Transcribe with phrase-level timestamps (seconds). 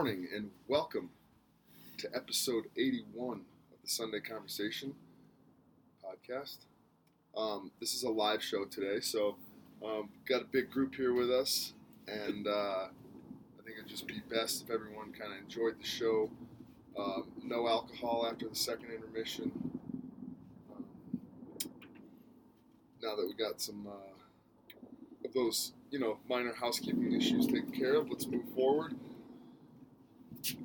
[0.00, 1.10] morning and welcome
[1.98, 3.32] to episode 81
[3.70, 4.94] of the Sunday Conversation
[6.02, 6.56] podcast.
[7.36, 9.36] Um, this is a live show today, so
[9.84, 11.74] um, got a big group here with us,
[12.08, 16.30] and uh, I think it'd just be best if everyone kind of enjoyed the show.
[16.98, 19.52] Um, no alcohol after the second intermission.
[20.74, 20.84] Um,
[23.02, 27.96] now that we got some uh, of those, you know, minor housekeeping issues taken care
[27.96, 28.94] of, let's move forward.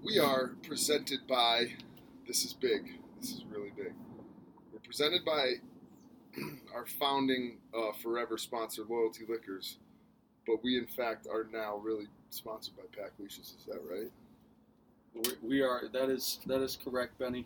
[0.04, 1.74] We are presented by.
[2.28, 2.98] This is big.
[3.20, 3.94] This is really big.
[4.72, 5.54] We're presented by
[6.74, 9.78] our founding uh, forever sponsor, Loyalty Liquors,
[10.48, 13.54] but we in fact are now really sponsored by Pack Leashes.
[13.60, 14.12] Is that right?
[15.42, 15.84] We, are.
[15.92, 17.46] That is that is correct, Benny.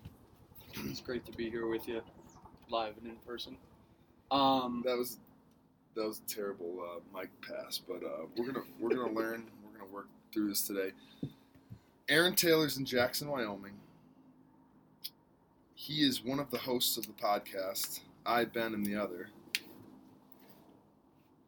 [0.85, 2.01] It's great to be here with you,
[2.69, 3.57] live and in person.
[4.31, 5.17] Um, That was
[5.95, 9.45] that was a terrible uh, mic pass, but uh, we're gonna we're gonna learn.
[9.63, 10.91] We're gonna work through this today.
[12.09, 13.75] Aaron Taylor's in Jackson, Wyoming.
[15.75, 17.99] He is one of the hosts of the podcast.
[18.25, 19.29] I, Ben, and the other.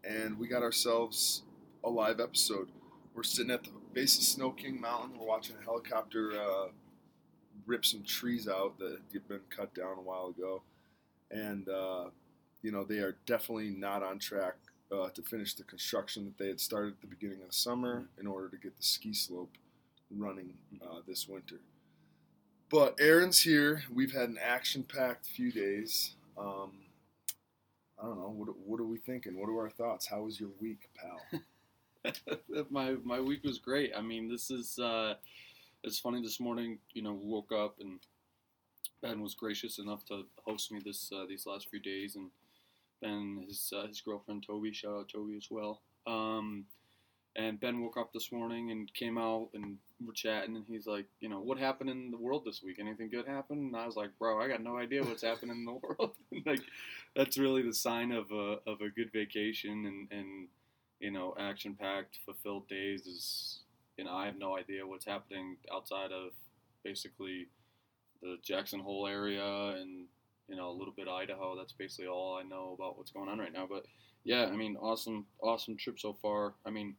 [0.04, 1.42] And we got ourselves
[1.84, 2.70] a live episode.
[3.16, 5.18] We're sitting at the base of Snow King Mountain.
[5.18, 6.68] We're watching a helicopter uh,
[7.66, 10.62] rip some trees out that had been cut down a while ago.
[11.32, 12.06] And, uh,
[12.62, 14.58] you know, they are definitely not on track
[14.92, 18.06] uh, to finish the construction that they had started at the beginning of the summer
[18.20, 19.58] in order to get the ski slope
[20.18, 21.60] running uh, this winter.
[22.70, 23.84] But Aaron's here.
[23.94, 26.16] We've had an action-packed few days.
[26.38, 26.72] Um,
[28.00, 28.34] I don't know.
[28.36, 29.40] What, what are we thinking?
[29.40, 30.08] What are our thoughts?
[30.08, 31.42] How was your week, pal?
[32.70, 33.92] my my week was great.
[33.96, 35.16] I mean, this is uh,
[35.84, 36.22] it's funny.
[36.22, 38.00] This morning, you know, woke up and
[39.02, 42.30] Ben was gracious enough to host me this uh, these last few days, and
[43.02, 45.82] Ben his uh, his girlfriend Toby, shout out Toby as well.
[46.08, 46.66] Um,
[47.36, 51.06] and Ben woke up this morning and came out and we're chatting, and he's like,
[51.20, 52.78] you know, what happened in the world this week?
[52.80, 53.74] Anything good happened?
[53.74, 56.12] And I was like, bro, I got no idea what's happening in the world.
[56.46, 56.62] like,
[57.16, 60.48] that's really the sign of a of a good vacation and and
[61.02, 63.60] you know, action packed, fulfilled days is,
[63.98, 66.32] you know, I have no idea what's happening outside of
[66.84, 67.48] basically
[68.22, 70.06] the Jackson Hole area and,
[70.48, 71.58] you know, a little bit of Idaho.
[71.58, 73.68] That's basically all I know about what's going on right now.
[73.68, 73.88] But
[74.24, 76.54] yeah, I mean, awesome, awesome trip so far.
[76.68, 76.96] I mean,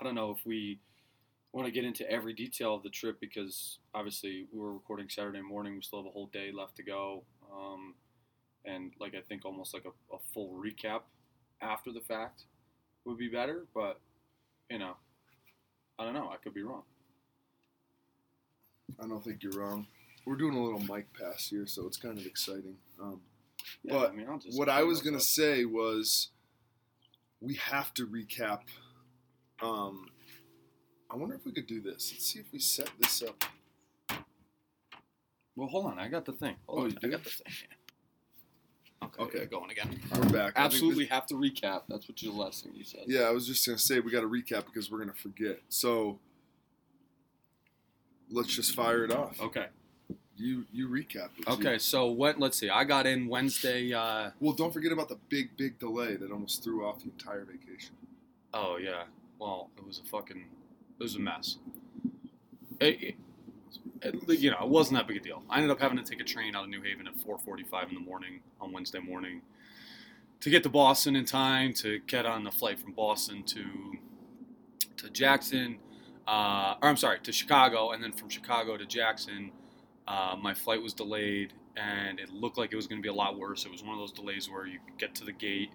[0.00, 0.80] I don't know if we
[1.52, 5.42] want to get into every detail of the trip because obviously we were recording Saturday
[5.42, 5.74] morning.
[5.74, 7.24] We still have a whole day left to go.
[7.52, 7.94] Um,
[8.64, 11.02] and like, I think almost like a, a full recap
[11.60, 12.44] after the fact
[13.04, 14.00] would be better, but
[14.70, 14.96] you know,
[15.98, 16.30] I don't know.
[16.32, 16.82] I could be wrong.
[19.02, 19.86] I don't think you're wrong.
[20.24, 22.76] We're doing a little mic pass here, so it's kind of exciting.
[23.00, 23.20] Um,
[23.82, 25.22] Yeah, But I mean, I'll just what I was gonna up.
[25.22, 26.28] say was,
[27.40, 28.60] we have to recap.
[29.60, 30.08] Um,
[31.12, 32.10] I wonder if we could do this.
[32.12, 33.44] Let's see if we set this up.
[35.54, 35.98] Well, hold on.
[35.98, 36.56] I got the thing.
[36.66, 37.52] Hold Oh, on, you I got the thing.
[39.02, 39.06] Yeah.
[39.06, 39.22] Okay.
[39.40, 39.44] Okay.
[39.46, 40.00] Going again.
[40.14, 40.52] We're back.
[40.56, 41.82] Absolutely have to recap.
[41.88, 43.02] That's what you the last thing you said.
[43.06, 45.60] yeah, I was just gonna say we got to recap because we're gonna forget.
[45.68, 46.18] So
[48.30, 49.38] let's just fire it off.
[49.40, 49.66] Okay.
[50.36, 51.28] You you recap.
[51.46, 51.76] Okay.
[51.78, 52.40] So what?
[52.40, 52.70] Let's see.
[52.70, 53.92] I got in Wednesday.
[53.92, 57.44] Uh, Well, don't forget about the big big delay that almost threw off the entire
[57.44, 57.94] vacation.
[58.54, 59.02] oh yeah.
[59.38, 60.44] Well, it was a fucking.
[61.02, 61.56] It was a mess.
[62.80, 63.16] It, it-
[64.40, 65.42] you know, it wasn't that big a deal.
[65.48, 67.94] I ended up having to take a train out of New Haven at 4:45 in
[67.94, 69.42] the morning on Wednesday morning
[70.40, 73.64] to get to Boston in time to get on the flight from Boston to
[74.96, 75.78] to Jackson.
[76.26, 79.50] Uh, or I'm sorry, to Chicago, and then from Chicago to Jackson.
[80.06, 83.14] Uh, my flight was delayed, and it looked like it was going to be a
[83.14, 83.64] lot worse.
[83.64, 85.70] It was one of those delays where you get to the gate,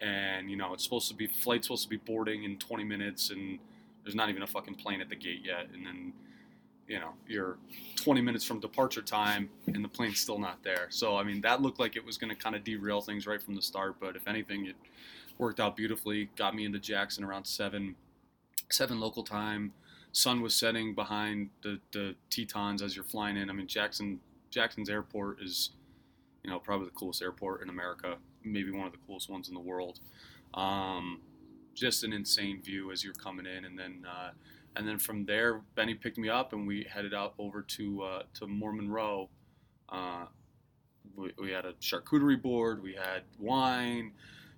[0.00, 3.30] and you know it's supposed to be flight's supposed to be boarding in 20 minutes,
[3.30, 3.58] and
[4.04, 6.12] there's not even a fucking plane at the gate yet, and then
[6.86, 7.56] you know you're
[7.96, 10.86] 20 minutes from departure time, and the plane's still not there.
[10.90, 13.42] So I mean that looked like it was going to kind of derail things right
[13.42, 14.76] from the start, but if anything, it
[15.38, 16.30] worked out beautifully.
[16.36, 17.96] Got me into Jackson around seven,
[18.70, 19.72] seven local time
[20.14, 23.50] sun was setting behind the, the Tetons as you're flying in.
[23.50, 24.20] I mean, Jackson
[24.50, 25.70] Jackson's airport is,
[26.44, 29.54] you know, probably the coolest airport in America, maybe one of the coolest ones in
[29.54, 29.98] the world.
[30.54, 31.20] Um,
[31.74, 34.30] just an insane view as you're coming in, and then uh,
[34.76, 38.22] and then from there, Benny picked me up, and we headed out over to uh,
[38.34, 39.28] to Mormon Row.
[39.88, 40.26] Uh,
[41.16, 44.12] we, we had a charcuterie board, we had wine,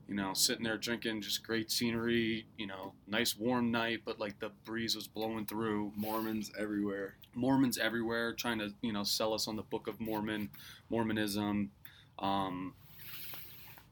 [0.08, 4.38] you know, sitting there drinking, just great scenery, you know, nice warm night, but like
[4.40, 5.92] the breeze was blowing through.
[5.96, 7.16] Mormons everywhere.
[7.34, 10.50] Mormons everywhere trying to, you know, sell us on the Book of Mormon,
[10.90, 11.70] Mormonism.
[12.18, 12.74] Um,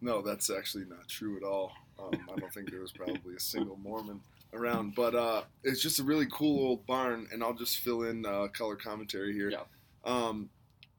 [0.01, 1.73] No, that's actually not true at all.
[1.99, 4.21] Um, I don't think there was probably a single Mormon
[4.53, 8.27] around, but uh, it's just a really cool old barn, and I'll just fill in
[8.27, 9.51] uh, color commentary here.
[9.51, 9.63] Yeah.
[10.05, 10.51] Um,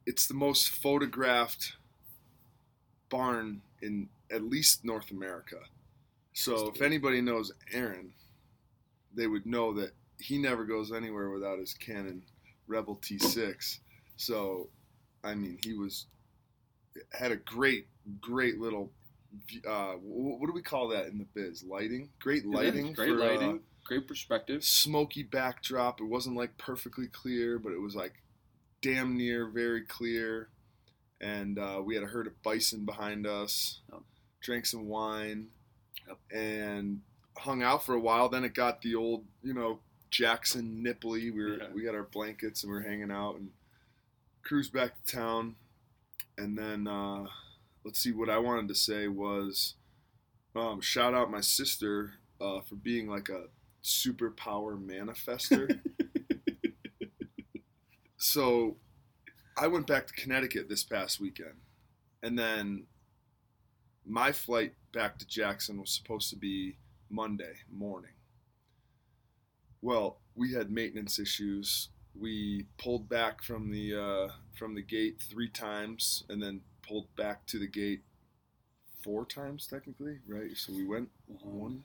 [0.06, 1.74] it's the most photographed
[3.10, 5.58] barn in at least North America.
[6.34, 8.12] So if anybody knows Aaron,
[9.16, 12.24] they would know that he never goes anywhere without his Canon
[12.68, 13.80] Rebel T6.
[14.18, 14.68] So,
[15.24, 16.06] I mean, he was
[17.12, 17.88] had a great,
[18.20, 18.92] great little.
[19.68, 21.64] Uh, what do we call that in the biz?
[21.64, 24.64] Lighting, great lighting, great for, uh, lighting, great perspective.
[24.64, 26.00] smoky backdrop.
[26.02, 28.14] It wasn't like perfectly clear, but it was like
[28.82, 30.50] damn near very clear.
[31.22, 33.80] And uh, we had a herd of bison behind us.
[34.42, 35.48] Drank some wine,
[36.08, 36.18] Yep.
[36.32, 37.02] and
[37.38, 38.30] hung out for a while.
[38.30, 39.80] Then it got the old, you know,
[40.12, 41.32] Jackson nipply.
[41.34, 41.68] We were Yeah.
[41.74, 43.52] we got our blankets and we were hanging out and
[44.44, 45.56] cruised back to town.
[46.38, 47.26] And then uh,
[47.86, 49.76] let's see what I wanted to say was
[50.56, 53.46] um, shout out my sister uh, for being like a
[53.84, 55.80] superpower manifester.
[58.18, 58.78] so
[59.56, 61.62] I went back to Connecticut this past weekend,
[62.24, 62.88] and then
[64.04, 66.78] my flight back to Jackson was supposed to be
[67.10, 68.12] Monday morning.
[69.82, 71.90] Well, we had maintenance issues.
[72.20, 77.46] We pulled back from the uh, from the gate three times, and then pulled back
[77.48, 78.02] to the gate
[79.04, 80.56] four times technically, right?
[80.56, 81.10] So we went
[81.44, 81.84] one,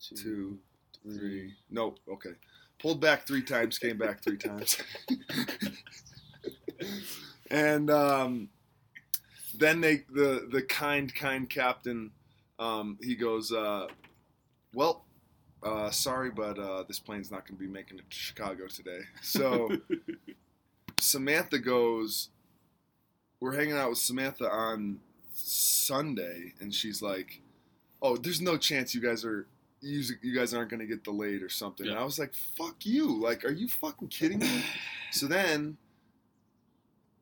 [0.00, 0.58] two,
[1.02, 1.54] three.
[1.70, 2.32] No, okay.
[2.80, 4.76] Pulled back three times, came back three times.
[7.50, 8.48] and um,
[9.56, 12.10] then they the the kind kind captain
[12.58, 13.88] um, he goes, uh,
[14.74, 15.04] well,
[15.62, 19.00] uh, sorry, but uh, this plane's not going to be making it to Chicago today.
[19.22, 19.70] So
[20.98, 22.30] Samantha goes.
[23.44, 25.00] We're hanging out with Samantha on
[25.34, 27.42] Sunday, and she's like,
[28.00, 29.46] "Oh, there's no chance you guys are
[29.82, 33.20] you, you guys aren't gonna get delayed or something." And I was like, "Fuck you!
[33.20, 34.64] Like, are you fucking kidding me?"
[35.12, 35.76] so then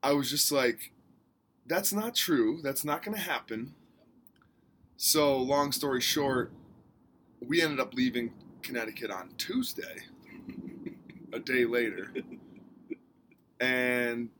[0.00, 0.92] I was just like,
[1.66, 2.60] "That's not true.
[2.62, 3.74] That's not gonna happen."
[4.96, 6.52] So, long story short,
[7.40, 8.32] we ended up leaving
[8.62, 10.04] Connecticut on Tuesday,
[11.32, 12.12] a day later,
[13.60, 14.30] and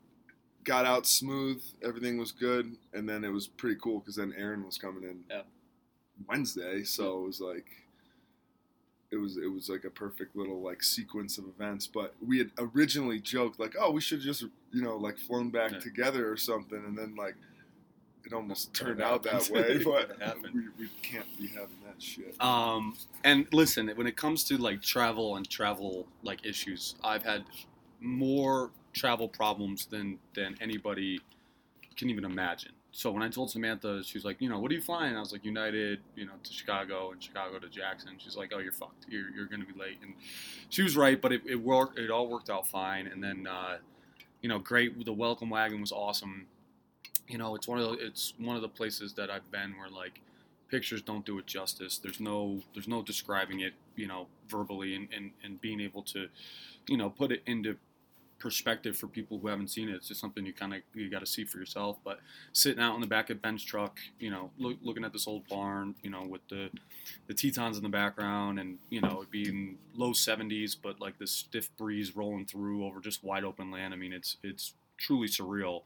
[0.64, 1.62] got out smooth.
[1.82, 5.20] Everything was good, and then it was pretty cool because then Aaron was coming in
[5.30, 5.42] Yeah.
[6.28, 7.66] Wednesday, so it was like
[9.10, 11.86] it was it was like a perfect little like sequence of events.
[11.86, 14.42] But we had originally joked like, oh, we should just
[14.72, 15.78] you know like flown back Yeah.
[15.80, 17.34] together or something, and then like
[18.24, 19.78] it almost turned out that way.
[19.82, 20.16] But
[20.54, 22.40] we, we can't be having that shit.
[22.40, 27.44] Um, and listen, when it comes to like travel and travel like issues, I've had
[28.00, 31.20] more travel problems than than anybody
[31.96, 32.72] can even imagine.
[32.94, 35.16] So when I told Samantha, she was like, you know, what are you flying?
[35.16, 38.10] I was like, United, you know, to Chicago and Chicago to Jackson.
[38.18, 39.06] She's like, oh, you're fucked.
[39.08, 39.98] You're, you're going to be late.
[40.02, 40.12] And
[40.68, 41.98] she was right, but it, it worked.
[41.98, 43.06] It all worked out fine.
[43.06, 43.78] And then, uh,
[44.42, 45.06] you know, great.
[45.06, 46.46] The welcome wagon was awesome.
[47.28, 49.88] You know, it's one of the, it's one of the places that I've been where
[49.88, 50.20] like
[50.68, 51.96] pictures don't do it justice.
[51.96, 56.28] There's no there's no describing it, you know, verbally and, and, and being able to,
[56.88, 57.76] you know, put it into
[58.42, 59.94] perspective for people who haven't seen it.
[59.94, 61.98] It's just something you kind of you got to see for yourself.
[62.04, 62.18] But
[62.52, 65.46] sitting out in the back of Ben's truck, you know, look, looking at this old
[65.46, 66.68] barn, you know, with the
[67.28, 71.30] the Tetons in the background, and you know, it being low 70s, but like this
[71.30, 73.94] stiff breeze rolling through over just wide open land.
[73.94, 75.82] I mean, it's it's truly surreal.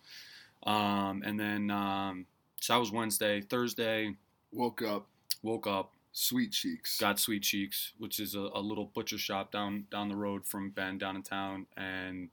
[0.63, 2.25] Um, and then um,
[2.59, 4.15] so that was Wednesday, Thursday.
[4.51, 5.07] Woke up,
[5.43, 6.99] Woke up, sweet cheeks.
[6.99, 10.71] got Sweet Cheeks, which is a, a little butcher shop down down the road from
[10.71, 12.31] Ben down in town, and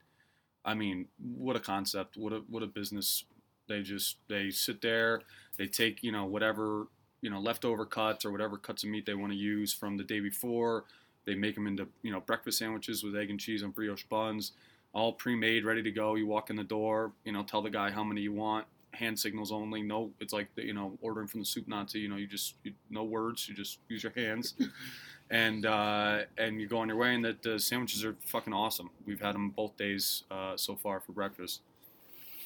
[0.64, 2.16] I mean, what a concept!
[2.16, 3.24] What a what a business!
[3.68, 5.22] They just they sit there,
[5.58, 6.86] they take you know whatever
[7.20, 10.04] you know leftover cuts or whatever cuts of meat they want to use from the
[10.04, 10.84] day before.
[11.26, 14.52] They make them into you know breakfast sandwiches with egg and cheese and brioche buns,
[14.92, 16.14] all pre-made, ready to go.
[16.14, 18.66] You walk in the door, you know, tell the guy how many you want.
[18.94, 19.82] Hand signals only.
[19.82, 22.00] No, it's like you know ordering from the soup Nazi.
[22.00, 23.48] You know, you just you, no words.
[23.48, 24.54] You just use your hands,
[25.30, 27.14] and uh, and you go on your way.
[27.14, 28.90] And that the sandwiches are fucking awesome.
[29.06, 31.60] We've had them both days uh, so far for breakfast.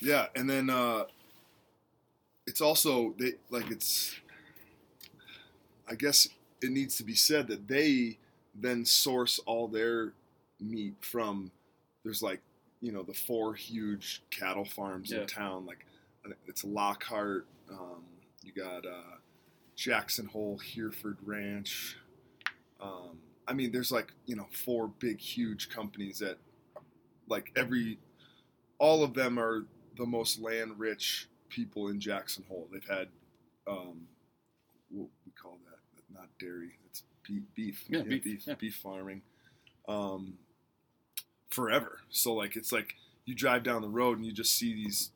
[0.01, 1.05] Yeah, and then uh,
[2.47, 4.15] it's also they like it's.
[5.91, 6.29] I guess
[6.63, 8.19] it needs to be said that they
[8.55, 10.13] then source all their
[10.61, 11.51] meat from.
[12.05, 12.41] There's like
[12.81, 15.21] you know the four huge cattle farms Yeah.
[15.23, 15.67] in town.
[15.67, 15.85] Like
[16.47, 17.47] it's Lockhart.
[17.71, 18.05] Um,
[18.43, 19.17] you got uh,
[19.77, 21.97] Jackson Hole, Hereford Ranch.
[22.81, 26.39] Um, I mean, there's like you know four big, huge companies that,
[27.29, 27.99] like every,
[28.79, 29.65] all of them are
[29.97, 32.69] the most land rich people in Jackson Hole.
[32.73, 33.09] They've had
[33.67, 34.07] um,
[34.91, 36.79] what we call that, not dairy.
[36.87, 38.55] It's beef, beef, Yeah, beef, beef, yeah.
[38.55, 39.23] beef farming,
[39.89, 40.35] um,
[41.51, 42.01] forever.
[42.11, 42.95] So like it's like
[43.25, 45.11] you drive down the road and you just see these.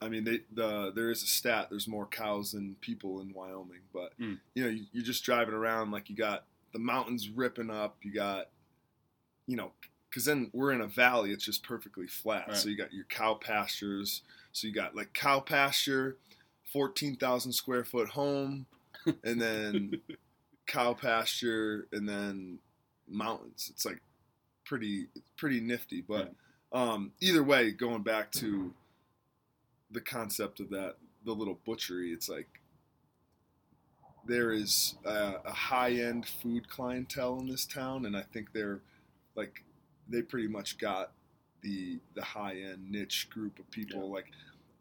[0.00, 1.68] I mean, they, the there is a stat.
[1.70, 4.38] There's more cows than people in Wyoming, but Mm.
[4.54, 7.96] you know, you, you're just driving around like you got the mountains ripping up.
[8.02, 8.48] You got,
[9.46, 9.72] you know,
[10.10, 11.30] because then we're in a valley.
[11.32, 12.48] It's just perfectly flat.
[12.48, 12.56] Right.
[12.56, 14.22] So you got your cow pastures.
[14.52, 16.16] So you got like cow pasture,
[16.72, 18.66] fourteen thousand square foot home,
[19.24, 20.00] and then
[20.66, 22.58] cow pasture, and then
[23.08, 23.68] mountains.
[23.72, 24.00] It's like
[24.64, 26.00] pretty pretty nifty.
[26.02, 26.32] But
[26.72, 28.74] um, either way, going back to
[29.90, 32.48] the concept of that the little butchery, it's like
[34.26, 38.80] there is a, a high end food clientele in this town, and I think they're
[39.34, 39.64] like
[40.08, 41.12] they pretty much got
[41.62, 44.10] the the high end niche group of people.
[44.10, 44.26] Like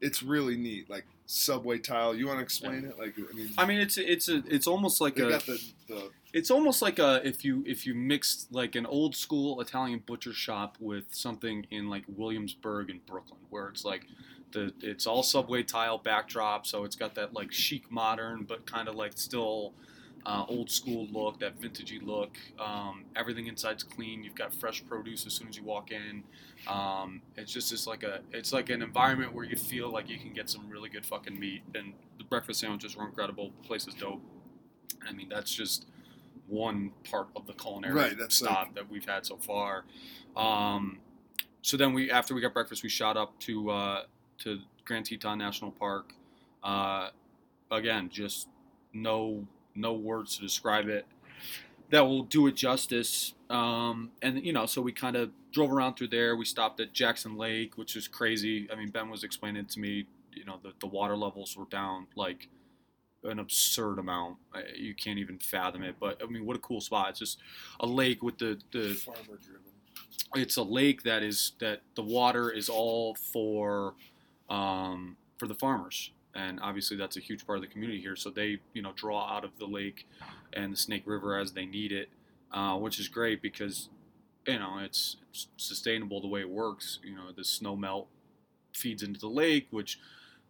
[0.02, 0.90] it's really neat.
[0.90, 2.16] Like subway tile.
[2.16, 2.98] You want to explain it?
[2.98, 6.12] Like I mean, I mean, it's it's a it's almost like a got the the
[6.34, 10.34] it's almost like a if you if you mixed like an old school Italian butcher
[10.34, 14.06] shop with something in like Williamsburg in Brooklyn, where it's like
[14.56, 18.88] the it's all subway tile backdrop, so it's got that like chic modern but kind
[18.88, 19.74] of like still
[20.26, 22.36] uh, old school look, that vintagey look.
[22.60, 24.24] Um, everything inside's clean.
[24.24, 26.24] You've got fresh produce as soon as you walk in.
[26.68, 30.18] Um, it's just it's like a it's like an environment where you feel like you
[30.18, 33.52] can get some really good fucking meat, and the breakfast sandwiches were incredible.
[33.62, 34.22] The place is dope.
[35.08, 35.86] I mean, that's just
[36.48, 39.84] one part of the culinary Right, stop that we've had so far.
[40.36, 41.00] Um,
[41.62, 44.04] so then we, after we got breakfast, we shot up to uh,
[44.40, 46.14] to Grand Teton National Park.
[46.64, 47.10] Uh,
[47.72, 48.48] again, just
[48.94, 51.06] no no words to describe it
[51.90, 53.34] that will do it justice.
[53.50, 56.36] Um, and you know, so we kind of drove around through there.
[56.36, 58.68] We stopped at Jackson Lake, which is crazy.
[58.72, 60.08] I mean, Ben was explaining to me.
[60.34, 62.50] You know, the the water levels were down like
[63.24, 64.38] an absurd amount.
[64.76, 65.96] You can't even fathom it.
[66.00, 67.12] But I mean, what a cool spot!
[67.12, 67.40] It's just
[67.80, 69.62] a lake with the the farmer driven.
[70.36, 73.94] it's a lake that is that the water is all for
[74.50, 76.12] um, for the farmers.
[76.34, 78.16] And obviously that's a huge part of the community here.
[78.16, 80.08] So they you know draw out of the lake
[80.54, 82.10] and the snake river as they need it
[82.56, 83.90] uh, which is great because
[84.48, 87.00] you know it's, it's sustainable the way it works.
[87.04, 88.08] You know the snow melt
[88.74, 90.00] feeds into the lake which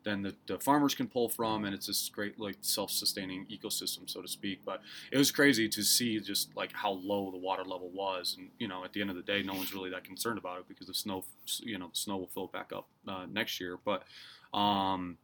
[0.05, 4.21] then the, the farmers can pull from and it's this great like self-sustaining ecosystem so
[4.21, 4.81] to speak but
[5.12, 8.67] it was crazy to see just like how low the water level was and you
[8.67, 10.88] know at the end of the day no one's really that concerned about it because
[10.88, 11.24] the snow
[11.62, 14.03] you know the snow will fill back up uh, next year but
[14.57, 15.17] um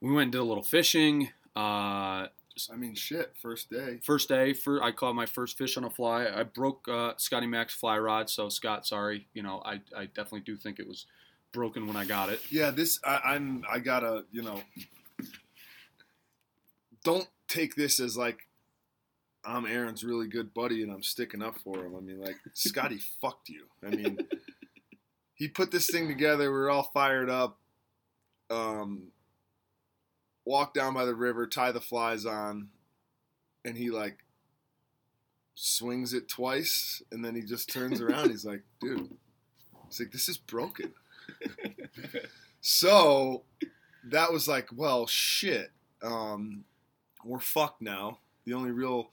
[0.00, 2.26] we went and did a little fishing uh
[2.70, 3.32] I mean, shit.
[3.40, 4.00] First day.
[4.02, 7.46] first day for i caught my first fish on a fly i broke uh, scotty
[7.46, 11.06] mac's fly rod so scott sorry you know I, I definitely do think it was
[11.52, 13.64] broken when i got it Yeah, this I, I'm.
[13.70, 14.24] I gotta.
[14.30, 14.62] You know.
[17.02, 18.46] Don't take this as like
[19.44, 21.96] I'm Aaron's really good buddy and I'm sticking up for him.
[21.96, 23.64] I mean, like Scotty fucked you.
[23.84, 24.18] I mean,
[25.34, 26.50] he put this thing together.
[26.50, 27.58] We were all fired up.
[28.50, 29.12] Um,
[30.44, 32.68] walk down by the river, tie the flies on,
[33.64, 34.18] and he like
[35.54, 38.30] swings it twice, and then he just turns around.
[38.30, 39.16] He's like, "Dude,"
[39.88, 40.92] he's like, "This is broken."
[42.60, 43.42] So
[44.04, 45.70] that was like, well, shit.
[46.02, 46.64] Um,
[47.24, 48.18] we're fucked now.
[48.44, 49.10] The only real,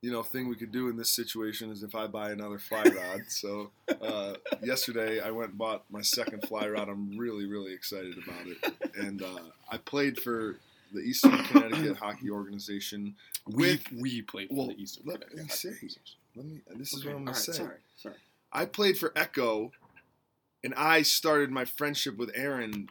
[0.00, 2.82] you know, thing we could do in this situation is if I buy another fly
[2.84, 3.22] rod.
[3.28, 3.70] so
[4.02, 6.88] uh, yesterday I went and bought my second fly rod.
[6.88, 8.74] I'm really, really excited about it.
[8.98, 10.56] And uh, I played for
[10.92, 13.14] the Eastern Connecticut Hockey Organization.
[13.46, 15.44] we With- we played for well, the eastern let Connecticut
[15.82, 15.88] me say.
[16.36, 16.60] Let me.
[16.76, 17.52] This is what I'm gonna right, say.
[17.52, 18.14] sorry sorry
[18.52, 19.72] I played for Echo,
[20.64, 22.88] and I started my friendship with Aaron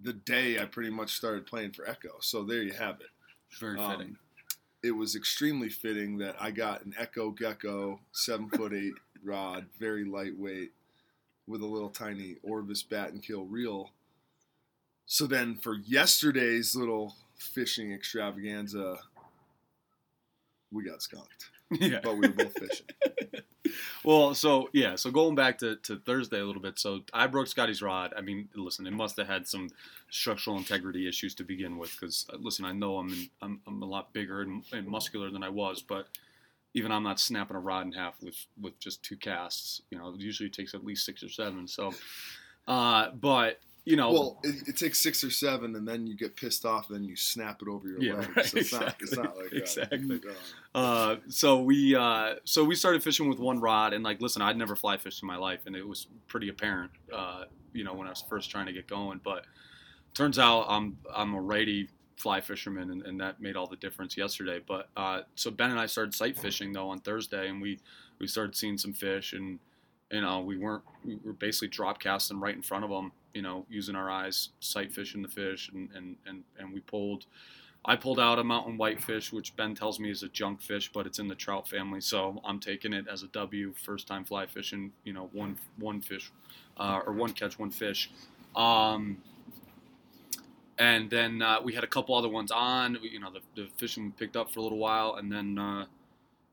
[0.00, 2.12] the day I pretty much started playing for Echo.
[2.20, 3.08] So there you have it.
[3.58, 4.16] very Um, fitting
[4.82, 10.04] It was extremely fitting that I got an Echo Gecko, seven foot eight rod, very
[10.04, 10.70] lightweight,
[11.46, 13.90] with a little tiny Orvis Battenkill reel.
[15.04, 18.96] So then for yesterday's little fishing extravaganza,
[20.70, 22.86] we got skunked, yeah but we were both fishing.
[24.04, 26.78] Well, so yeah, so going back to, to Thursday a little bit.
[26.78, 28.14] So I broke Scotty's rod.
[28.16, 29.68] I mean, listen, it must have had some
[30.10, 31.92] structural integrity issues to begin with.
[31.92, 35.42] Because listen, I know I'm, in, I'm I'm a lot bigger and, and muscular than
[35.42, 36.08] I was, but
[36.72, 39.82] even I'm not snapping a rod in half with with just two casts.
[39.90, 41.68] You know, it usually takes at least six or seven.
[41.68, 41.92] So,
[42.66, 46.36] uh, but you know, Well, it, it takes six or seven, and then you get
[46.36, 48.28] pissed off, and then you snap it over your Yeah, leg.
[48.36, 50.20] right, so it's not, it's exactly, not like exactly.
[50.28, 50.34] Uh,
[50.74, 54.56] Uh, so we uh, so we started fishing with one rod, and like, listen, I'd
[54.56, 58.06] never fly fished in my life, and it was pretty apparent, uh, you know, when
[58.06, 59.20] I was first trying to get going.
[59.24, 59.46] But
[60.14, 64.16] turns out I'm I'm a righty fly fisherman, and, and that made all the difference
[64.16, 64.60] yesterday.
[64.66, 67.80] But uh, so Ben and I started sight fishing though on Thursday, and we
[68.18, 69.58] we started seeing some fish, and
[70.10, 73.42] you know we weren't we were basically drop casting right in front of them, you
[73.42, 77.26] know, using our eyes, sight fishing the fish, and and and, and we pulled.
[77.84, 81.06] I pulled out a mountain whitefish, which Ben tells me is a junk fish, but
[81.06, 83.72] it's in the trout family, so I'm taking it as a W.
[83.74, 86.30] First time fly fishing, you know, one one fish,
[86.76, 88.10] uh, or one catch, one fish.
[88.56, 89.18] Um,
[90.78, 92.98] and then uh, we had a couple other ones on.
[93.02, 95.86] We- You know, the, the fishing picked up for a little while, and then uh,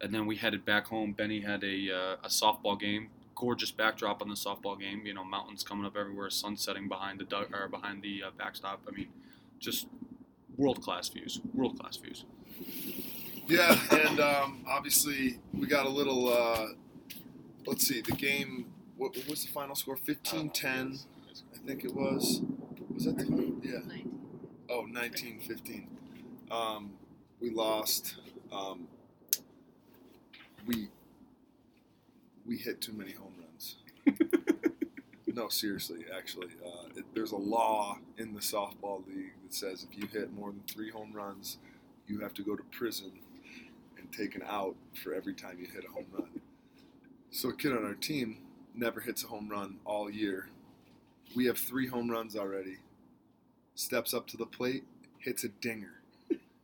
[0.02, 1.14] and then we headed back home.
[1.14, 3.10] Benny had a uh, a softball game.
[3.40, 5.06] Gorgeous backdrop on the softball game.
[5.06, 8.32] You know, mountains coming up everywhere, sun setting behind the dug- or behind the uh,
[8.36, 8.82] backstop.
[8.88, 9.10] I mean,
[9.60, 9.88] just
[10.58, 11.40] world class views.
[11.54, 12.26] World class views.
[13.48, 16.34] Yeah, and um, obviously we got a little.
[16.34, 16.70] Uh,
[17.68, 18.66] let's see, the game.
[18.98, 19.96] What, what was the final score?
[19.96, 21.06] 15-10,
[21.54, 22.42] I think it was.
[22.92, 23.54] Was that the?
[23.62, 23.80] Yeah.
[24.70, 25.86] Oh, 19-15.
[26.50, 26.94] Um,
[27.40, 28.16] we lost.
[28.52, 28.88] Um,
[30.66, 30.90] we
[32.48, 33.76] we hit too many home runs.
[35.28, 39.98] no, seriously, actually, uh, it, there's a law in the softball league that says if
[39.98, 41.58] you hit more than three home runs,
[42.08, 43.12] you have to go to prison
[43.98, 46.42] and taken out for every time you hit a home run.
[47.32, 48.38] So a kid on our team
[48.74, 50.48] never hits a home run all year.
[51.36, 52.78] We have three home runs already.
[53.76, 54.86] Steps up to the plate,
[55.20, 56.02] hits a dinger.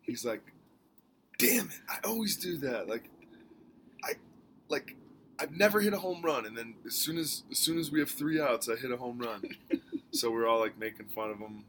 [0.01, 0.41] He's like,
[1.37, 1.79] "Damn it!
[1.89, 2.87] I always do that.
[2.87, 3.09] Like,
[4.03, 4.13] I,
[4.69, 4.95] like,
[5.43, 8.00] I've never hit a home run, and then as soon as as soon as we
[8.00, 9.43] have three outs, I hit a home run.
[10.12, 11.65] so we're all like making fun of him.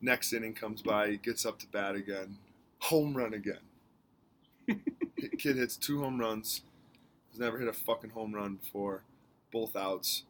[0.00, 2.36] Next inning comes by, he gets up to bat again,
[2.78, 3.58] home run again.
[5.38, 6.62] Kid hits two home runs.
[7.32, 9.02] Has never hit a fucking home run before.
[9.52, 10.22] Both outs.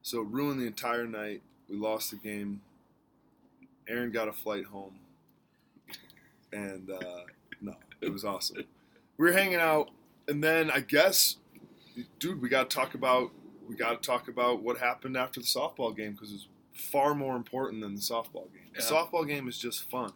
[0.00, 1.42] So it ruined the entire night.
[1.68, 2.62] We lost the game.
[3.88, 4.94] Aaron got a flight home.
[6.50, 7.24] And uh,
[7.60, 8.64] no, it was awesome.
[9.18, 9.90] We were hanging out,
[10.28, 11.36] and then I guess,
[12.18, 13.30] dude, we got to talk about
[13.68, 17.36] we got to talk about what happened after the softball game because it's far more
[17.36, 18.70] important than the softball game.
[18.74, 20.12] The softball game is just fun.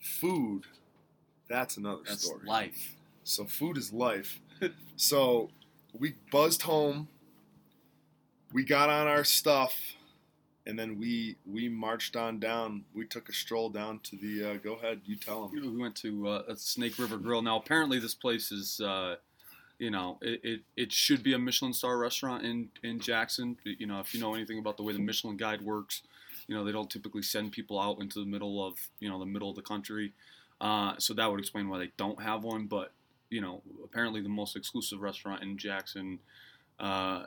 [0.00, 0.64] Food,
[1.48, 2.46] that's another That's story.
[2.46, 2.96] life.
[3.24, 4.40] So food is life.
[4.96, 5.50] so
[5.92, 7.08] we buzzed home.
[8.52, 9.74] We got on our stuff,
[10.66, 12.84] and then we we marched on down.
[12.94, 14.52] We took a stroll down to the.
[14.52, 15.74] Uh, go ahead, you tell them.
[15.74, 17.42] We went to uh, a Snake River Grill.
[17.42, 19.16] Now, apparently, this place is, uh,
[19.78, 23.56] you know, it, it, it should be a Michelin star restaurant in, in Jackson.
[23.64, 26.02] You know, if you know anything about the way the Michelin Guide works,
[26.46, 29.26] you know, they don't typically send people out into the middle of, you know, the
[29.26, 30.12] middle of the country.
[30.60, 32.66] Uh, so that would explain why they don't have one.
[32.66, 32.92] But,
[33.30, 36.20] you know, apparently the most exclusive restaurant in Jackson.
[36.78, 37.24] Uh,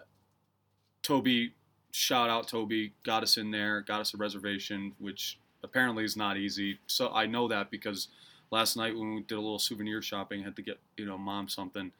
[1.03, 1.53] Toby,
[1.91, 6.37] shout out Toby, got us in there, got us a reservation, which apparently is not
[6.37, 6.79] easy.
[6.87, 8.07] So I know that because
[8.51, 11.47] last night when we did a little souvenir shopping, had to get you know mom
[11.47, 11.91] something.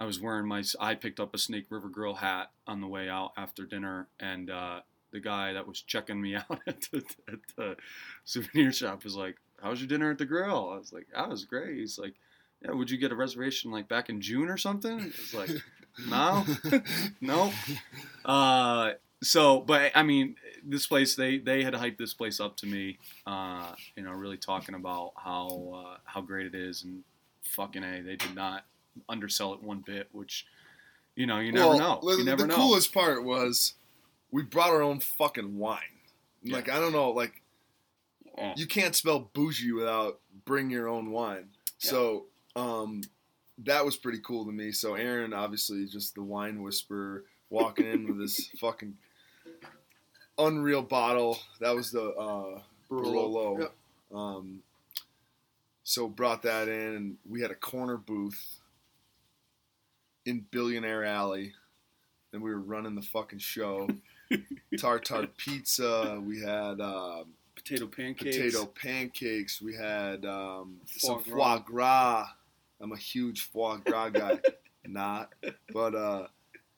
[0.00, 3.08] I was wearing my I picked up a Snake River Grill hat on the way
[3.08, 4.80] out after dinner, and uh,
[5.12, 7.76] the guy that was checking me out at the, at the
[8.24, 11.28] souvenir shop was like, "How was your dinner at the grill?" I was like, "That
[11.28, 12.14] was great." He's like,
[12.62, 15.50] "Yeah, would you get a reservation like back in June or something?" It's like,
[16.08, 16.46] "No,
[17.20, 17.52] no."
[18.24, 22.66] Uh, so, but I mean, this place they they had hyped this place up to
[22.66, 22.98] me.
[23.26, 27.04] Uh, you know, really talking about how uh, how great it is, and
[27.42, 28.64] fucking a, they did not
[29.08, 30.08] undersell it one bit.
[30.12, 30.46] Which,
[31.16, 32.10] you know, you never Well, know.
[32.12, 32.56] You never the know.
[32.56, 33.74] coolest part was
[34.30, 35.80] we brought our own fucking wine.
[36.42, 36.56] Yeah.
[36.56, 37.42] Like I don't know, like
[38.38, 38.54] Yeah.
[38.56, 41.50] you can't spell bougie without bring your own wine.
[41.78, 42.26] So
[42.56, 43.02] um,
[43.58, 44.72] that was pretty cool to me.
[44.72, 48.96] So Aaron, obviously, just the wine whisperer, walking in with this fucking
[50.38, 51.38] unreal bottle.
[51.60, 53.60] That was the uh, Barolo.
[53.60, 53.72] Yep.
[54.14, 54.62] Um,
[55.84, 58.59] so brought that in, and we had a corner booth
[60.26, 61.52] in Billionaire Alley.
[62.32, 63.88] Then we were running the fucking show.
[64.78, 66.20] Tartar pizza.
[66.24, 68.36] We had um, potato pancakes.
[68.36, 69.60] potato pancakes.
[69.60, 72.28] We had um, some Foie foie gras.
[72.80, 74.38] I'm a huge foie gras guy.
[74.86, 75.34] Not,
[75.72, 76.26] but uh,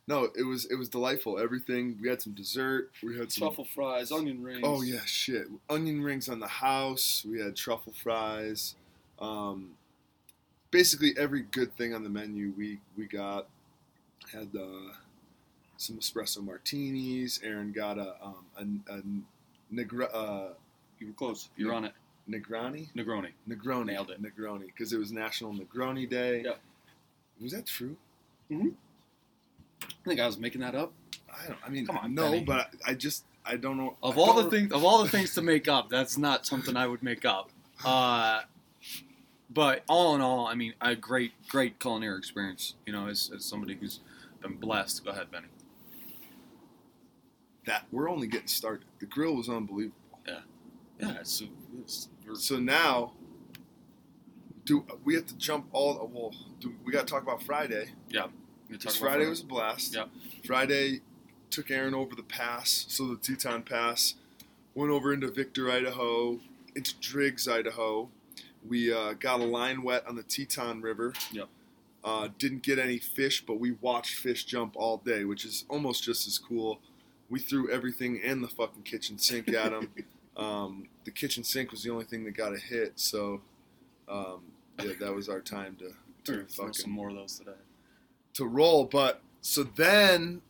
[0.09, 1.39] no, it was it was delightful.
[1.39, 1.99] Everything.
[2.03, 2.91] We had some dessert.
[3.03, 3.49] We had some.
[3.49, 4.63] Truffle fries, onion rings.
[4.65, 5.47] Oh yeah, shit.
[5.71, 7.25] Onion rings on the house.
[7.29, 8.75] We had truffle fries.
[9.21, 9.71] Um,
[10.73, 13.47] basically every good thing on the menu we we got.
[14.33, 14.95] Had uh,
[15.77, 17.39] some espresso martinis.
[17.45, 19.03] Aaron got a um, a, a
[19.71, 20.49] Negra, uh,
[20.99, 21.49] You were close.
[21.57, 21.93] You're on it.
[22.29, 22.89] Negroni.
[22.95, 23.31] Negroni.
[23.49, 23.87] Negroni.
[23.87, 24.23] Nailed it.
[24.23, 26.43] Negroni, because it was National Negroni Day.
[26.45, 26.59] Yep.
[27.41, 27.97] Was that true?
[28.51, 28.71] I
[30.05, 30.93] think I was making that up.
[31.33, 31.59] I don't.
[31.65, 32.45] I mean, Come on, no, Benny.
[32.45, 33.97] but I, I just I don't know.
[34.03, 36.77] Of I all the things, of all the things to make up, that's not something
[36.77, 37.51] I would make up.
[37.85, 38.43] Uh,
[39.53, 42.75] but all in all, I mean, a great, great culinary experience.
[42.87, 44.01] You know, as, as somebody who's
[44.41, 45.05] been blessed.
[45.05, 45.49] Go ahead, Benny.
[47.67, 48.87] That we're only getting started.
[48.99, 49.97] The grill was unbelievable.
[51.01, 51.43] Yeah, it's,
[51.81, 53.12] it's So now,
[54.65, 56.11] do we have to jump all?
[56.12, 57.91] Well, do, we got to talk about Friday.
[58.09, 58.23] Yeah.
[58.23, 58.31] talk
[58.69, 59.95] Because about Friday was a blast.
[59.95, 60.09] Yep.
[60.45, 61.01] Friday
[61.51, 64.15] took Aaron over the pass, so the Teton Pass.
[64.75, 66.41] Went over into Victor, Idaho,
[66.75, 68.09] into Driggs, Idaho.
[68.68, 71.12] We uh, got a line wet on the Teton River.
[71.33, 71.48] Yep.
[72.05, 76.03] Uh, didn't get any fish, but we watched fish jump all day, which is almost
[76.03, 76.81] just as cool.
[77.31, 79.88] We threw everything and the fucking kitchen sink at them.
[80.37, 83.40] um, the kitchen sink was the only thing that got a hit, so
[84.09, 84.42] um,
[84.83, 85.92] yeah, that was our time to
[86.25, 87.53] to fucking some more of those today.
[88.35, 88.85] to roll.
[88.85, 90.42] But so then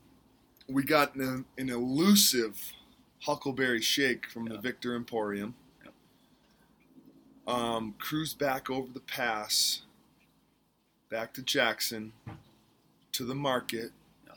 [0.68, 2.72] we got an, an elusive
[3.22, 5.54] Huckleberry Shake from the Victor Emporium.
[7.46, 9.82] Um, cruised back over the pass,
[11.10, 12.12] back to Jackson,
[13.12, 13.90] to the market
[14.26, 14.34] Yeah.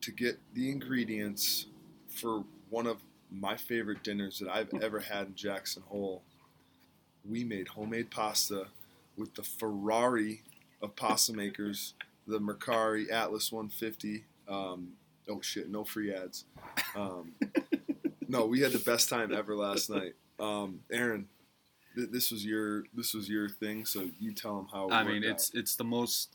[0.00, 1.66] to get the ingredients
[2.08, 6.22] for one of my favorite dinners that I've ever had in Jackson Hole.
[7.28, 8.68] We made homemade pasta
[9.16, 10.42] with the Ferrari
[10.80, 11.92] of pasta makers,
[12.26, 14.24] the Marcato Atlas 150.
[14.48, 14.92] Um,
[15.28, 16.46] oh shit, no free ads.
[16.96, 17.34] Um,
[18.28, 20.14] no, we had the best time ever last night.
[20.40, 21.28] Um, Aaron,
[21.94, 24.88] th- this was your this was your thing, so you tell them how.
[24.88, 26.30] It I mean, it's it's the most.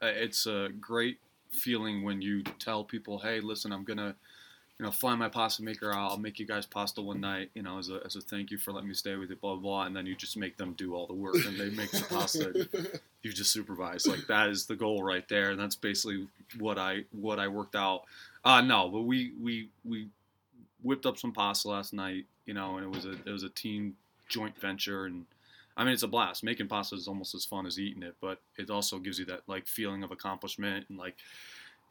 [0.00, 1.18] Uh, it's a great
[1.50, 4.14] feeling when you tell people, "Hey, listen, I'm gonna,
[4.78, 5.92] you know, fly my pasta maker.
[5.92, 6.12] out.
[6.12, 8.58] I'll make you guys pasta one night, you know, as a as a thank you
[8.58, 9.86] for letting me stay with you, blah blah." blah.
[9.86, 12.68] And then you just make them do all the work, and they make the pasta.
[13.22, 14.06] you just supervise.
[14.06, 17.76] Like that is the goal right there, and that's basically what I what I worked
[17.76, 18.04] out.
[18.44, 20.08] Uh no, but we we we
[20.82, 23.48] whipped up some pasta last night, you know, and it was a it was a
[23.48, 23.96] team
[24.32, 25.26] joint venture, and
[25.76, 26.42] I mean it's a blast.
[26.42, 29.42] Making pasta is almost as fun as eating it, but it also gives you that
[29.46, 31.16] like feeling of accomplishment and like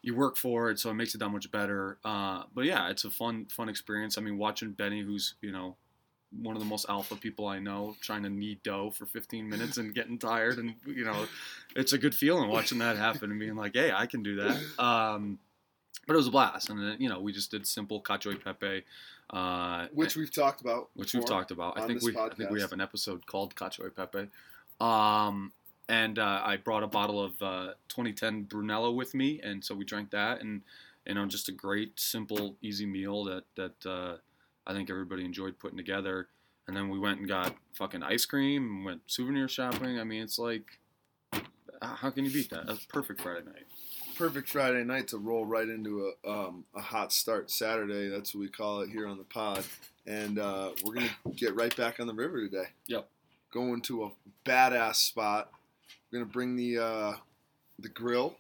[0.02, 2.00] you work for it, so it makes it that much better.
[2.04, 4.18] Uh, but yeah, it's a fun fun experience.
[4.18, 5.76] I mean, watching Benny, who's you know
[6.42, 9.78] one of the most alpha people I know, trying to knead dough for 15 minutes
[9.78, 11.28] and getting tired, and you know,
[11.76, 14.58] it's a good feeling watching that happen and being like, hey, I can do that.
[14.82, 15.40] Um,
[16.08, 18.38] but it was a blast, and then, you know, we just did simple cacio e
[18.38, 18.84] pepe,
[19.32, 20.90] uh, which we've talked about.
[20.94, 21.80] which we've talked about.
[21.80, 24.28] I think we I think we have an episode called Cacio e Pepe.
[24.80, 25.54] Um,
[25.88, 29.86] and uh, I brought a bottle of uh, 2010 Brunello with me, and so we
[29.86, 30.62] drank that, and
[31.06, 34.18] you know, just a great, simple, easy meal that that uh,
[34.68, 36.28] I think everybody enjoyed putting together.
[36.68, 40.00] And then we went and got fucking ice cream, and went souvenir shopping.
[40.00, 40.80] I mean, it's like,
[41.34, 41.40] uh,
[41.82, 42.68] how can you beat that?
[42.68, 43.66] That's perfect Friday night.
[44.16, 48.10] Perfect Friday night to roll right into a um, a hot start Saturday.
[48.10, 49.64] That's what we call it here on the pod,
[50.06, 52.70] and uh, we're gonna get right back on the river today.
[52.88, 53.08] Yep.
[53.54, 54.12] Going to a
[54.46, 55.52] badass spot.
[56.12, 57.14] We're gonna bring the uh,
[57.80, 58.36] the grill.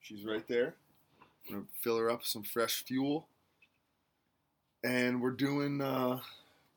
[0.00, 0.74] She's right there.
[1.48, 3.26] We're gonna fill her up with some fresh fuel,
[4.84, 6.20] and we're doing uh,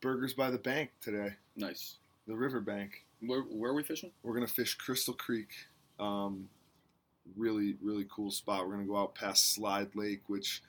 [0.02, 1.36] burgers by the bank today.
[1.56, 1.96] Nice.
[2.28, 3.04] The river bank.
[3.22, 4.12] Where, where are we fishing?
[4.24, 5.50] We're gonna fish Crystal Creek.
[6.00, 6.50] Um,
[7.36, 8.66] really, really cool spot.
[8.68, 10.62] We're gonna go out past Slide Lake, which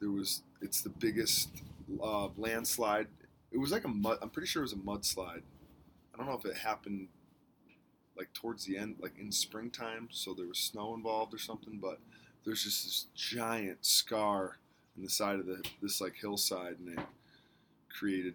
[0.00, 0.42] there was.
[0.60, 1.50] It's the biggest
[2.02, 3.08] uh, landslide.
[3.50, 4.18] It was like a mud.
[4.22, 5.42] I'm pretty sure it was a mudslide.
[6.12, 7.08] I don't know if it happened
[8.16, 11.78] like towards the end, like in springtime, so there was snow involved or something.
[11.80, 11.98] But
[12.44, 14.58] there's just this giant scar
[14.96, 17.04] in the side of the this like hillside, and it
[17.88, 18.34] created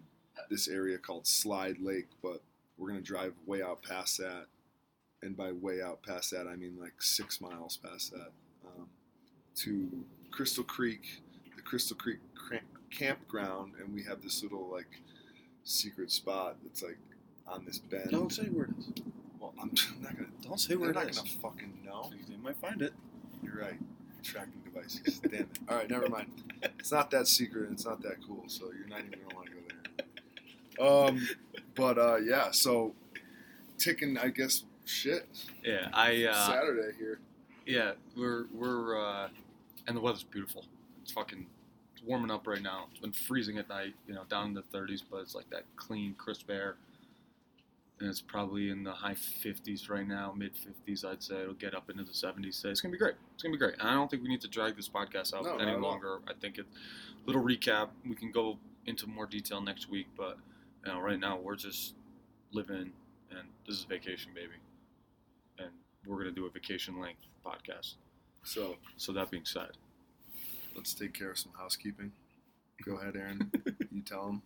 [0.50, 2.08] this area called Slide Lake.
[2.22, 2.42] But
[2.76, 4.46] we're gonna drive way out past that,
[5.26, 8.30] and by way out past that, I mean like six miles past that,
[8.64, 8.88] um,
[9.56, 11.20] to Crystal Creek,
[11.56, 12.20] the Crystal Creek
[12.90, 14.88] campground, and we have this little like
[15.64, 16.98] secret spot that's like
[17.46, 18.10] on this bend.
[18.10, 19.02] Don't say where it is.
[19.40, 20.28] Well, I'm not gonna.
[20.42, 21.02] Don't say where it is.
[21.02, 22.10] They're not gonna fucking know.
[22.28, 22.92] They might find it.
[23.42, 23.78] You're right.
[24.22, 25.18] Tracking devices.
[25.20, 25.58] Damn it.
[25.68, 26.28] All right, never mind.
[26.78, 27.64] It's not that secret.
[27.64, 28.44] and It's not that cool.
[28.46, 29.60] So you're not even gonna want to go
[30.78, 31.08] there.
[31.08, 31.28] Um,
[31.74, 32.50] but uh, yeah.
[32.50, 32.94] So
[33.78, 34.64] ticking, I guess.
[34.86, 35.26] Shit.
[35.64, 36.24] Yeah, I.
[36.24, 37.18] Uh, Saturday here.
[37.66, 39.28] Yeah, we're we're uh,
[39.86, 40.64] and the weather's beautiful.
[41.02, 41.46] It's fucking
[41.92, 42.86] it's warming up right now.
[42.90, 45.64] It's been freezing at night, you know, down in the 30s, but it's like that
[45.76, 46.76] clean, crisp air.
[47.98, 51.40] And it's probably in the high 50s right now, mid 50s, I'd say.
[51.40, 52.60] It'll get up into the 70s.
[52.60, 52.70] Today.
[52.70, 53.14] It's gonna be great.
[53.34, 53.74] It's gonna be great.
[53.80, 56.18] And I don't think we need to drag this podcast out No, any longer.
[56.28, 56.66] I think it.
[57.24, 57.88] Little recap.
[58.08, 60.36] We can go into more detail next week, but
[60.84, 61.94] you know, right now we're just
[62.52, 62.92] living,
[63.30, 64.52] and this is vacation, baby.
[66.06, 67.94] And we're gonna do a vacation length podcast.
[68.44, 69.70] So So that being said,
[70.76, 72.12] let's take care of some housekeeping.
[72.84, 73.50] Go ahead, Aaron.
[73.92, 74.42] you tell them.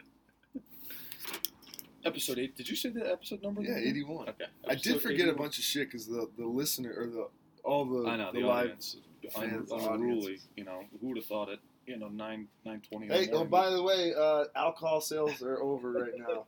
[2.03, 2.57] Episode eight.
[2.57, 3.61] Did you say the episode number?
[3.61, 4.31] Yeah, 81.
[4.31, 4.45] Okay.
[4.67, 5.37] I did episode forget a 81.
[5.37, 7.29] bunch of shit because the the listener or the
[7.63, 8.65] all the I know the, the, live.
[8.65, 8.97] audience,
[9.37, 9.87] un- fans, unruly.
[9.89, 10.49] audiences.
[10.57, 11.59] You know, who would have thought it?
[11.87, 13.07] You know, nine nine twenty.
[13.09, 16.47] Hey, oh, by the way, uh, alcohol sales are over right now.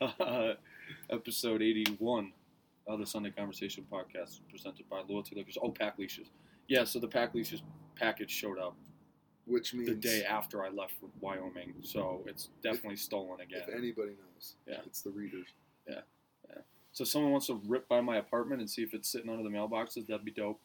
[0.24, 0.54] uh,
[1.10, 2.32] episode 81
[2.86, 5.56] of the Sunday Conversation podcast presented by Loyalty Liquors.
[5.62, 6.28] Oh, pack leashes.
[6.68, 7.62] Yeah, so the pack leashes
[7.96, 8.76] package showed up
[9.46, 13.62] Which means the day after I left Wyoming, so it's definitely stolen again.
[13.66, 14.80] if anybody knows, Yeah.
[14.86, 15.46] it's the readers.
[15.88, 16.00] Yeah,
[16.48, 16.62] yeah.
[16.92, 19.42] So if someone wants to rip by my apartment and see if it's sitting under
[19.42, 20.60] the mailboxes, that'd be dope.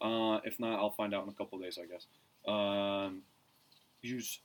[0.00, 2.06] Uh, if not, I'll find out in a couple of days, I guess.
[2.46, 3.22] Um,
[4.02, 4.40] use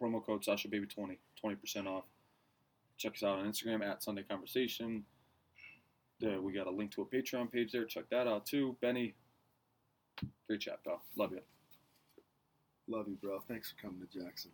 [0.00, 2.04] promo code Sasha Baby 20, 20% off.
[2.98, 5.04] Check us out on Instagram at Sunday Conversation.
[6.20, 7.84] There, we got a link to a Patreon page there.
[7.84, 8.76] Check that out too.
[8.80, 9.14] Benny,
[10.46, 11.02] great chat, pal.
[11.16, 11.40] Love you.
[12.86, 13.40] Love you, bro.
[13.48, 14.50] Thanks for coming to Jackson.